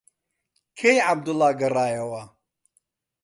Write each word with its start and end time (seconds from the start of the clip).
کەی 0.79 0.97
عەبدوڵڵا 1.07 1.49
گەڕایەوە؟ 1.59 2.21